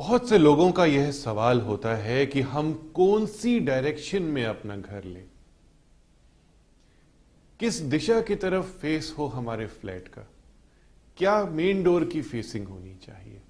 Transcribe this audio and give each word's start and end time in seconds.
बहुत 0.00 0.28
से 0.28 0.38
लोगों 0.38 0.72
का 0.72 0.84
यह 0.84 1.12
सवाल 1.12 1.60
होता 1.60 1.94
है 1.94 2.26
कि 2.26 2.40
हम 2.40 2.92
कौन 2.94 3.26
सी 3.26 3.60
डायरेक्शन 3.60 4.22
में 4.22 4.44
अपना 4.44 4.76
घर 4.76 5.04
लें? 5.04 5.24
किस 7.60 7.74
दिशा 7.74 8.20
की 8.20 8.34
तरफ़ 8.34 8.64
फेस 8.64 9.14
हो 9.18 9.26
हमारे 9.26 9.66
फ्लैट 9.66 10.08
का? 10.08 10.22
क्या 11.16 11.44
मेन 11.44 11.82
डोर 11.82 12.04
की 12.04 12.22
फेसिंग 12.22 12.68
होनी 12.68 12.94
चाहिए? 12.94 13.40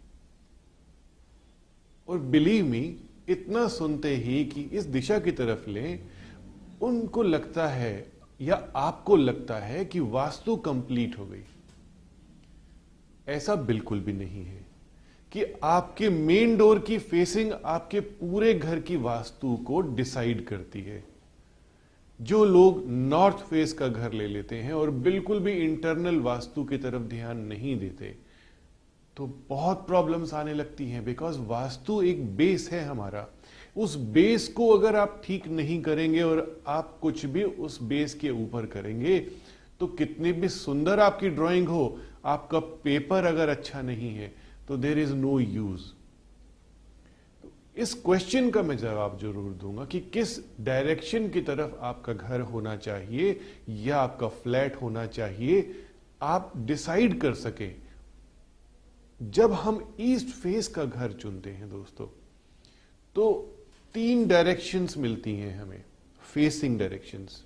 और 2.09 2.18
बिलीव 2.18 2.66
मी, 2.66 2.96
इतना 3.28 3.68
सुनते 3.68 4.16
ही 4.16 4.45
कि 4.45 4.62
इस 4.62 4.84
दिशा 4.84 5.18
की 5.18 5.32
तरफ़ 5.32 5.70
लें, 5.70 6.09
उनको 6.82 7.23
लगता 7.23 7.68
है 7.68 8.12
या 8.40 8.73
आपको 8.76 9.16
लगता 9.16 9.59
है 9.59 9.84
कि 9.84 10.01
वास्तु 10.01 10.56
कंप्लीट 10.56 11.18
हो 11.18 11.26
गई। 11.26 11.45
ऐसा 13.28 13.54
बिल्कुल 13.54 14.01
भी 14.01 14.12
नहीं 14.12 14.45
है। 14.45 14.70
कि 15.33 15.45
आपके 15.62 16.09
मेन 16.09 16.57
डोर 16.57 16.79
की 16.79 16.99
फेसिंग 16.99 17.52
आपके 17.65 18.01
पूरे 18.01 18.54
घर 18.54 18.80
की 18.80 18.96
वास्तु 18.96 19.57
को 19.57 19.80
डिसाइड 19.80 20.45
करती 20.46 20.82
है। 20.82 21.02
जो 22.21 22.45
लोग 22.45 22.82
नॉर्थ 22.88 23.37
फेस 23.37 23.73
का 23.73 23.88
घर 23.88 24.13
ले 24.13 24.27
लेते 24.27 24.57
हैं 24.57 24.73
और 24.73 24.91
बिल्कुल 24.91 25.38
भी 25.41 25.52
इंटरनल 25.52 26.19
वास्तु 26.21 26.65
की 26.65 26.79
तरफ़ 26.79 27.02
ध्यान 27.02 27.38
नहीं 27.38 27.79
देते 27.79 28.15
तो 29.16 29.27
बहुत 29.49 29.87
प्रॉब्लम्स 29.87 30.35
आने 30.35 30.54
लगती 30.54 30.88
हैं 30.91 31.04
बिकॉज़ 31.04 31.38
वास्तु 31.38 32.01
एक 32.02 32.24
बेस 32.37 32.69
है 32.73 32.85
हमारा। 32.85 33.26
उस 33.76 33.97
बेस 34.13 34.49
को 34.49 34.69
अगर 34.69 34.97
आप 34.97 35.21
ठीक 35.24 35.49
नहीं 35.49 35.80
करेंगे 35.82 36.23
और 36.23 36.63
आप 36.69 36.99
कुछ 37.02 37.24
भी 37.26 37.43
उस 37.43 37.82
बेस 37.82 38.15
के 38.15 38.30
ऊपर 38.30 38.66
करेंगे 38.66 39.19
तो 39.80 39.87
कितनी 39.87 40.32
भी 40.32 40.49
सुंदर 40.49 41.01
आपकी 41.01 41.29
ड्राइंग 41.29 41.69
हो, 41.69 41.99
आपका 42.24 42.59
पेपर 42.59 43.24
अगर 43.24 43.49
अच्छा 43.49 43.82
नहीं 43.82 44.15
है 44.15 44.32
तो 44.71 44.76
देर 44.76 44.99
इज़ 44.99 45.13
नो 45.15 45.38
यूज़ 45.40 45.82
इस 47.76 47.93
क्वेश्चन 48.02 48.51
का 48.51 48.63
मैं 48.63 48.76
जवाब 48.79 49.18
ज़रूर 49.21 49.52
दूँगा 49.60 49.85
कि 49.85 50.01
किस 50.15 50.38
डायरेक्शन 50.65 51.29
की 51.29 51.40
तरफ़ 51.40 51.74
आपका 51.80 52.13
घर 52.13 52.40
होना 52.51 52.74
चाहिए 52.76 53.41
या 53.68 53.96
आपका 53.98 54.29
फ्लैट 54.29 54.76
होना 54.82 55.07
चाहिए, 55.07 55.74
आप 56.23 56.52
डिसाइड 56.57 57.18
कर 57.21 57.35
सके। 57.35 57.71
जब 59.21 59.52
हम 59.52 59.82
ईस्ट 60.01 60.29
फेस 60.35 60.68
का 60.68 60.85
घर 60.85 61.13
चुनते 61.13 61.51
हैं 61.51 61.71
दोस्तों 61.71 62.07
तो 63.16 63.30
तीन 63.95 64.26
डायरेक्शंस 64.28 64.97
मिलती 64.98 65.34
हैं 65.37 65.56
हमें 65.59 65.82
फेसिंग 66.34 66.78
डायरेक्शंस 66.78 67.43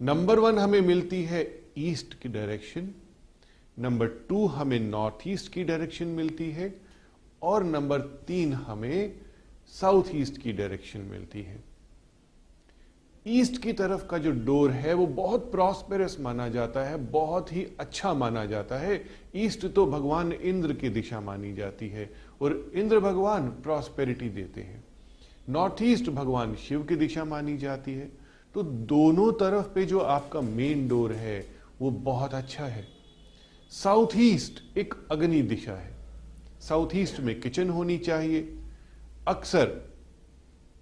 नंबर 0.00 0.38
वन 0.38 0.58
हमें 0.58 0.80
मिलती 0.80 1.22
है 1.24 1.46
ईस्ट 1.78 2.20
की 2.22 2.28
डायरेक्शन 2.30 2.92
नंबर 3.78 4.06
टू 4.28 4.46
हमें 4.46 4.80
नॉर्थ 4.80 5.28
ईस्ट 5.28 5.52
की 5.52 5.64
डायरेक्शन 5.64 6.06
मिलती 6.06 6.50
है 6.50 6.74
और 7.42 7.64
नंबर 7.64 8.00
तीन 8.00 8.52
हमें 8.52 9.20
साउथ 9.68 10.04
ईस्ट 10.14 10.38
की 10.38 10.52
डायरेक्शन 10.52 11.00
मिलती 11.00 11.42
है। 11.42 11.64
ईस्ट 13.26 13.62
की 13.62 13.72
तरफ़ 13.72 14.06
का 14.06 14.18
जो 14.18 14.30
डोर 14.30 14.70
है 14.70 14.94
वो 14.94 15.06
बहुत 15.06 15.50
प्रॉस्पेरस 15.52 16.16
माना 16.20 16.48
जाता 16.48 16.84
है, 16.84 16.96
बहुत 16.96 17.52
ही 17.52 17.66
अच्छा 17.80 18.14
माना 18.14 18.44
जाता 18.44 18.78
है। 18.78 19.04
ईस्ट 19.36 19.66
तो 19.66 19.86
भगवान 19.86 20.32
इंद्र 20.32 20.72
की 20.72 20.88
दिशा 20.88 21.20
मानी 21.20 21.54
जाती 21.54 21.88
है 21.88 22.10
और 22.42 22.72
इंद्र 22.74 23.00
भगवान 23.00 23.48
प्रॉस्पेरिटी 23.48 24.28
देते 24.28 24.60
हैं। 24.60 24.84
नॉर्थ 25.48 25.82
ईस्ट 25.82 26.10
भगवान 26.10 26.54
शिव 26.54 26.82
की 26.82 26.96
दिशा 26.96 27.24
मानी 27.24 27.56
जाती 27.58 27.92
है। 27.92 28.12
तो 28.54 28.62
दोनों 28.62 29.32
तरफ़ 29.32 29.66
पे 29.66 29.84
जो 29.84 29.98
आपका 29.98 30.40
मेन 30.40 30.88
डोर 30.88 31.12
है 31.12 31.46
वो 31.80 31.90
बहुत 31.90 32.34
अच्छा 32.34 32.64
है। 32.64 33.01
साउथ 33.72 34.08
ईस्ट 34.16 34.78
एक 34.78 34.94
अग्नि 35.10 35.42
दिशा 35.42 35.72
है। 35.72 35.94
साउथ 36.60 36.88
ईस्ट 36.94 37.20
में 37.20 37.40
किचन 37.40 37.70
होनी 37.70 37.98
चाहिए। 37.98 38.58
अक्सर 39.28 39.64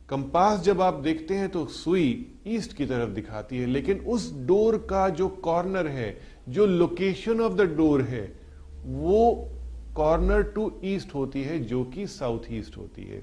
कंपास 0.09 0.61
जब 0.61 0.81
आप 0.81 0.95
देखते 0.95 1.35
हैं 1.35 1.49
तो 1.49 1.67
सुई 1.67 2.33
ईस्ट 2.47 2.73
की 2.73 2.87
तरफ़ 2.87 3.11
दिखाती 3.11 3.59
है, 3.59 3.67
लेकिन 3.67 3.99
उस 3.99 4.35
डोर 4.37 4.79
का 4.79 5.09
जो 5.09 5.29
कॉर्नर 5.29 5.87
है, 5.87 6.21
जो 6.49 6.67
लोकेशन 6.67 7.41
ऑफ़ 7.41 7.53
द 7.53 7.61
डोर 7.61 8.03
है, 8.03 8.41
वो 8.85 9.51
कॉर्नर 9.97 10.43
टू 10.43 10.81
ईस्ट 10.85 11.15
होती 11.15 11.43
है, 11.43 11.61
जो 11.61 11.85
कि 11.85 12.07
साउथ 12.07 12.41
ईस्ट 12.51 12.77
होती 12.77 13.03
है। 13.03 13.23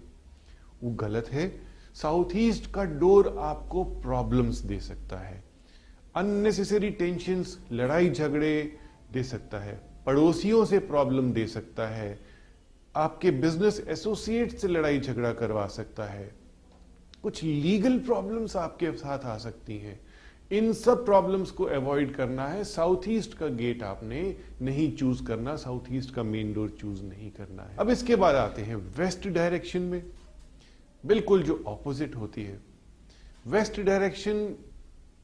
वो 0.83 0.91
गलत 0.91 1.27
है। 1.27 1.61
साउथ 1.93 2.35
ईस्ट 2.35 2.71
का 2.71 2.83
डोर 2.83 3.35
आपको 3.39 3.83
प्रॉब्लम्स 3.83 4.57
दे 4.57 4.79
सकता 4.79 5.17
है। 5.17 5.43
अननेसेसरी 6.15 6.89
टेंशन 6.89 7.45
लड़ाई 7.71 8.09
झगड़े 8.09 8.77
दे 9.13 9.23
सकता 9.23 9.59
है, 9.59 9.81
पड़ोसियों 10.05 10.65
से 10.65 10.79
प्रॉब्लम 10.79 11.31
दे 11.31 11.47
सकता 11.47 11.87
है, 11.87 12.19
आपके 12.95 13.31
बिज़नेस 13.31 13.85
एसोसिएट 13.87 14.51
से 14.51 14.67
लड़ाई 14.67 14.99
झगड़ा 14.99 15.33
करवा 15.33 15.67
सकता 15.67 16.03
है। 16.03 16.31
कुछ 17.23 17.43
लीगल 17.43 17.99
प्रॉब्लम्स 17.99 18.55
आपके 18.55 18.91
साथ 18.91 19.19
आ 19.19 19.37
सकती 19.37 19.77
हैं। 19.77 19.99
इन 20.51 20.73
सब 20.73 21.05
प्रॉब्लम्स 21.05 21.51
को 21.51 21.63
अवॉइड 21.63 22.15
करना 22.15 22.47
है। 22.47 22.63
साउथ 22.63 23.07
ईस्ट 23.07 23.37
का 23.37 23.47
गेट 23.47 23.83
आपने 23.83 24.37
नहीं 24.61 24.95
चूज़ 24.97 25.23
करना 25.23 25.55
साउथ 25.55 25.91
ईस्ट 25.91 26.13
का 26.13 26.23
मेन 26.23 26.53
डोर 26.53 26.69
चूज़ 26.69 27.03
नहीं 27.03 27.31
करना 27.31 27.63
है। 27.63 27.77
अब 27.77 27.89
इसके 27.89 28.15
बाद 28.15 28.35
आते 28.35 28.61
हैं 28.61 28.75
वेस्ट 28.75 29.27
डायरेक्शन 29.27 29.81
में। 29.81 30.03
बिल्कुल 31.05 31.43
जो 31.43 31.63
ऑपोजिट 31.67 32.15
होती 32.15 32.43
है। 32.43 32.59
वेस्ट 33.47 33.81
डायरेक्शन 33.81 34.55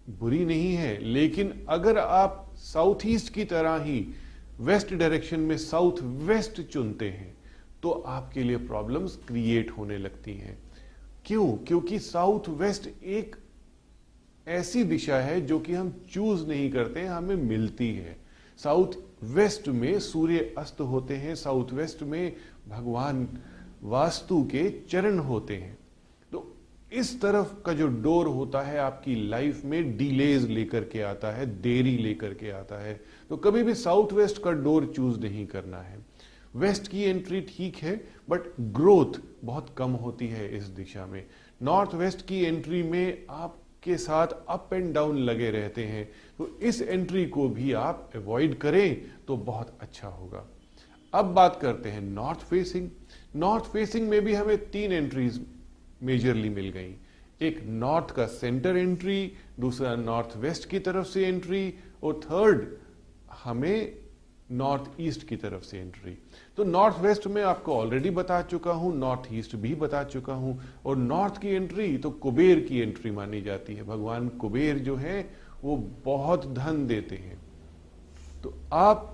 बुरी 0.09 0.46
नहीं 0.46 0.74
है, 0.74 0.97
लेकिन 1.03 1.66
अगर 1.69 1.97
आप 1.97 2.52
साउथ 2.56 3.06
ईस्ट 3.06 3.34
की 3.34 3.46
तरह 3.46 3.84
ही 3.84 4.06
वेस्ट 4.59 4.94
डायरेक्शन 4.94 5.40
में 5.40 5.58
साउथ 5.58 6.02
वेस्ट 6.02 6.62
चुनते 6.62 7.09
हैं 7.09 7.38
तो 7.84 7.90
आपके 7.90 8.44
लिए 8.44 8.58
प्रॉब्लम्स 8.58 9.16
क्रिएट 9.28 9.72
होने 9.72 9.97
लगती 9.97 10.34
हैं। 10.34 10.58
क्यों? 11.25 11.47
क्योंकि 11.58 12.00
साउथ 12.00 12.50
वेस्ट 12.50 12.88
एक 13.03 13.36
ऐसी 14.47 14.84
दिशा 14.84 15.18
है 15.18 15.40
जो 15.42 15.59
कि 15.59 15.74
हम 15.74 15.94
चूज़ 16.12 16.46
नहीं 16.47 16.72
करते, 16.72 17.06
हमें 17.06 17.36
मिलती 17.36 17.96
है। 17.96 18.16
साउथ 18.58 18.94
वेस्ट 19.24 19.68
में 19.68 20.00
सूर्य 20.00 20.53
अस्त 20.58 20.81
होते 20.81 21.16
हैं 21.16 21.36
साउथ 21.36 21.74
वेस्ट 21.74 22.03
में 22.03 22.36
भगवान 22.68 23.28
वास्तु 23.84 24.44
के 24.44 24.69
चरण 24.90 25.19
होते 25.19 25.56
हैं। 25.56 25.78
इस 26.94 27.22
तरफ़ 27.22 27.54
का 27.66 27.74
जो 27.74 27.88
डोर 27.88 28.28
होता 28.28 28.62
है, 28.62 28.78
आपकी 28.78 29.16
लाइफ 29.30 29.66
में 29.66 29.98
डिलेज 29.98 30.50
लेकर 30.50 30.84
के 30.84 31.02
आता 31.02 31.31
है, 31.31 31.46
देरी 31.62 31.98
लेकर 31.98 32.34
के 32.34 32.50
आता 32.52 32.81
है। 32.84 33.00
तो 33.30 33.38
कभी 33.38 33.64
भी 33.64 33.74
साउथ 33.74 34.14
वेस्ट 34.14 34.42
का 34.44 34.52
डोर 34.52 34.86
चूज़ 34.96 35.20
नहीं 35.20 35.46
करना 35.48 35.78
है। 35.78 35.98
वेस्ट 36.56 36.88
की 36.88 37.04
एंट्री 37.04 37.42
ठीक 37.42 37.76
है, 37.76 37.96
बट 38.30 38.40
ग्रोथ 38.62 39.20
बहुत 39.44 39.74
कम 39.78 39.92
होती 39.92 40.28
है 40.28 40.58
इस 40.58 40.64
दिशा 40.64 41.06
में। 41.06 41.26
नॉर्थ 41.62 41.96
वेस्ट 41.96 42.26
की 42.28 42.44
एंट्री 42.44 42.84
में 42.84 43.25
आपके 43.30 43.98
साथ 43.98 44.28
अप 44.50 44.70
एंड 44.74 44.94
डाउन 44.94 45.18
लगे 45.18 45.50
रहते 45.52 45.84
हैं। 45.84 46.06
तो 46.38 46.48
इस 46.62 46.81
एंट्री 46.81 47.25
को 47.25 47.48
भी 47.50 47.74
आप 47.74 48.12
अवॉइड 48.16 48.58
करें 48.58 49.02
तो 49.28 49.38
बहुत 49.38 49.78
अच्छा 49.81 50.08
होगा। 50.08 50.46
अब 51.13 51.25
बात 51.25 51.60
करते 51.62 51.89
हैं 51.89 52.01
नॉर्थ 52.01 52.39
फेसिंग। 52.39 52.89
नॉर्थ 53.36 53.63
फेसिंग 53.63 54.10
में 54.10 54.22
भी 54.22 54.34
हमें 54.34 54.57
तीन 54.69 54.92
एंट्रीज 54.92 55.46
मेजरली 56.03 56.50
मिल 56.50 56.69
गई। 56.69 56.95
एक 57.41 57.63
नॉर्थ 57.65 58.11
का 58.11 58.25
सेंटर 58.27 58.77
एंट्री 58.77 59.31
दूसरा 59.59 59.95
नॉर्थ 59.95 60.38
वेस्ट 60.38 60.69
की 60.69 60.79
तरफ़ 60.79 61.07
से 61.07 61.25
एंट्री 61.27 61.73
और 62.03 62.19
थर्ड 62.23 62.65
हमें 63.44 63.97
नॉर्थ 64.51 64.89
ईस्ट 65.01 65.27
की 65.27 65.35
तरफ़ 65.35 65.63
से 65.63 65.77
एंट्री 65.79 66.17
तो 66.57 66.63
नॉर्थ 66.63 67.00
वेस्ट 67.00 67.27
में 67.27 67.41
आपको 67.44 67.75
ऑलरेडी 67.75 68.09
बता 68.11 68.41
चुका 68.44 68.71
हूँ 68.71 68.95
नॉर्थ 68.97 69.27
ईस्ट 69.33 69.55
भी 69.55 69.73
बता 69.75 70.03
चुका 70.05 70.33
हूँ, 70.33 70.59
और 70.85 70.97
नॉर्थ 70.97 71.38
की 71.38 71.50
एंट्री 71.50 71.97
तो 71.97 72.11
कुबेर 72.11 72.59
की 72.59 72.79
एंट्री 72.79 73.11
मानी 73.11 73.41
जाती 73.41 73.75
है। 73.75 73.83
भगवान 73.83 74.27
कुबेर 74.29 74.79
जो 74.79 74.95
है, 74.95 75.29
वो 75.63 75.75
बहुत 76.05 76.45
धन 76.53 76.85
देते 76.88 77.15
हैं। 77.15 77.38
तो 78.44 78.53
आप 78.73 79.09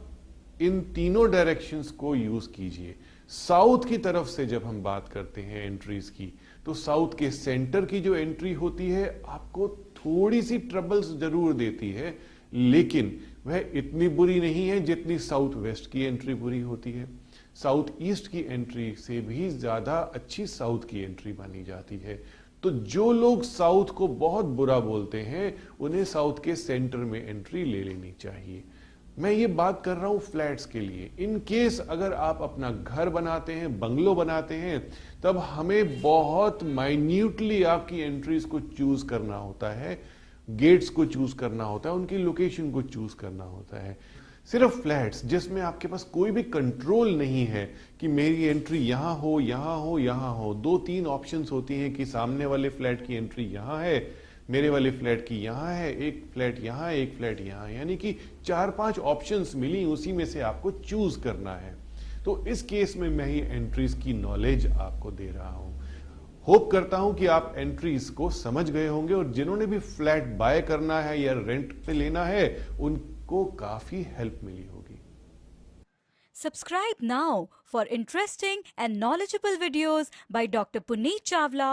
इन 0.61 0.81
तीनों 0.95 1.29
डायरेक्शंस 1.31 1.91
को 1.91 2.15
यूज़ 2.15 2.49
कीजिए। 2.49 2.95
साउथ 3.29 3.87
की 3.87 3.97
तरफ़ 3.97 4.27
से 4.27 4.45
जब 4.45 4.63
हम 4.65 4.81
बात 4.83 5.09
करते 5.09 5.41
हैं 5.41 5.65
एंट्रीज 5.65 6.09
की 6.09 6.33
तो 6.65 6.73
साउथ 6.73 7.17
के 7.19 7.29
सेंटर 7.31 7.85
की 7.85 7.99
जो 7.99 8.15
एंट्री 8.15 8.53
होती 8.53 8.89
है, 8.89 9.21
आपको 9.27 9.67
थोड़ी 9.97 10.41
सी 10.41 10.57
ट्रबल्स 10.57 11.07
ज़रूर 11.19 11.53
देती 11.53 11.91
है, 11.91 12.17
लेकिन 12.53 13.19
वह 13.45 13.71
इतनी 13.75 14.07
बुरी 14.09 14.39
नहीं 14.39 14.67
है 14.67 14.79
जितनी 14.79 15.17
साउथ 15.19 15.55
वेस्ट 15.55 15.91
की 15.91 16.03
एंट्री 16.03 16.33
बुरी 16.33 16.59
होती 16.61 16.91
है। 16.91 17.07
साउथ 17.55 17.85
ईस्ट 18.01 18.27
की 18.27 18.39
एंट्री 18.43 18.93
से 18.97 19.19
भी 19.21 19.49
ज़्यादा 19.49 19.99
अच्छी 20.15 20.45
साउथ 20.47 20.87
की 20.89 21.01
एंट्री 21.01 21.33
मानी 21.33 21.63
जाती 21.63 21.97
है। 21.97 22.21
तो 22.63 22.71
जो 22.71 23.11
लोग 23.11 23.43
साउथ 23.43 23.89
को 23.89 24.07
बहुत 24.07 24.45
बुरा 24.45 24.79
बोलते 24.79 25.21
हैं, 25.21 25.55
उन्हें 25.79 26.03
साउथ 26.05 26.43
के 26.43 26.55
सेंटर 26.55 26.97
में 26.97 27.27
एंट्री 27.27 27.63
ले 27.63 27.83
लेनी 27.83 28.13
चाहिए। 28.21 28.63
मैं 29.19 29.31
ये 29.31 29.47
बात 29.49 29.81
कर 29.85 29.95
रहा 29.95 30.07
हूँ 30.07 30.19
फ्लैट्स 30.21 30.65
के 30.65 30.79
लिए। 30.79 31.09
इन 31.19 31.37
केस 31.39 31.79
अगर 31.81 32.13
आप 32.13 32.41
अपना 32.41 32.69
घर 32.71 33.09
बनाते 33.09 33.53
हैं, 33.53 33.79
बंगलो 33.79 34.13
बनाते 34.15 34.55
हैं, 34.55 34.79
तब 35.23 35.37
हमें 35.37 36.01
बहुत 36.01 36.63
माइन्यूटली 36.65 37.61
आपकी 37.65 37.99
एंट्रीज 37.99 38.45
को 38.45 38.59
चूज़ 38.59 39.05
करना 39.05 39.37
होता 39.37 39.71
है 39.71 39.99
गेट्स 40.47 40.89
को 40.89 41.05
चूज़ 41.05 41.35
करना 41.35 41.63
होता 41.63 41.89
है, 41.89 41.95
उनकी 41.95 42.17
लोकेशन 42.17 42.71
को 42.71 42.81
चूज़ 42.83 43.15
करना 43.15 43.43
होता 43.43 43.83
है। 43.83 43.97
सिर्फ़ 44.49 44.79
फ्लैट्स, 44.81 45.25
जिसमें 45.25 45.61
आपके 45.61 45.87
पास 45.87 46.03
कोई 46.03 46.31
भी 46.31 46.43
कंट्रोल 46.43 47.13
नहीं 47.15 47.45
है 47.45 47.65
कि 47.99 48.07
मेरी 48.07 48.43
एंट्री 48.43 48.77
यहाँ 48.79 49.15
हो 49.15 49.39
यहाँ 49.39 49.77
हो 49.77 49.97
यहाँ 49.99 50.33
हो। 50.35 50.53
दो 50.53 50.77
तीन 50.77 51.07
ऑप्शंस 51.07 51.51
होती 51.51 51.75
हैं 51.75 51.93
कि 51.93 52.05
सामने 52.05 52.45
वाले 52.45 52.69
फ्लैट 52.69 53.05
की 53.07 53.15
एंट्री 53.15 53.45
यहाँ 53.45 53.79
है 53.81 53.99
मेरे 54.49 54.69
वाले 54.69 54.91
फ्लैट 54.91 55.25
की 55.27 55.35
यहाँ 55.35 55.73
है, 55.73 55.91
एक 55.97 56.23
फ्लैट 56.33 56.59
यहाँ, 56.63 56.91
एक 56.91 57.15
फ्लैट 57.17 57.41
यहाँ। 57.41 57.69
यानी 57.71 57.97
कि 57.97 58.15
चार 58.45 58.71
पाँच 58.71 58.99
ऑप्शंस 58.99 59.53
मिली, 59.55 59.83
उसी 59.85 60.11
में 60.11 60.25
से 60.25 60.41
आपको 60.41 60.71
चूज़ 60.71 61.19
करना 61.21 61.55
है। 61.55 61.75
तो 62.25 62.45
इस 62.47 62.61
केस 62.63 62.95
में 62.97 63.09
मैं 63.09 63.25
ही 63.25 63.39
एंट्रीज 63.39 63.93
की 64.03 64.13
नॉलेज 64.13 64.67
आपको 64.67 65.11
दे 65.11 65.29
रहा 65.31 65.49
हूँ। 65.49 65.67
होप 66.47 66.69
करता 66.71 66.97
हूँ 66.97 67.13
कि 67.15 67.25
आप 67.27 67.53
एंट्रीज 67.57 68.09
को 68.09 68.29
समझ 68.29 68.69
गए 68.69 68.87
होंगे 68.87 69.13
और 69.13 69.31
जिन्होंने 69.31 69.65
भी 69.65 69.79
फ्लैट 69.79 70.35
बाय 70.37 70.61
करना 70.61 70.99
है 71.01 71.19
या 71.21 71.33
रेंट 71.37 71.73
पे 71.85 71.93
लेना 71.93 72.25
है, 72.25 72.45
उनको 72.79 73.45
काफ़ी 73.59 74.05
हेल्प 74.17 74.39
मिली 74.43 74.65
होगी। 74.65 74.97
Subscribe 76.35 77.01
now 77.01 77.49
for 77.65 77.81
interesting 77.95 78.61
and 78.77 78.97
knowledgeable 78.97 79.57
videos 79.63 80.11
by 80.31 80.43
Dr. 80.45 80.81
Puneet 80.81 81.25
Chawla 81.25 81.67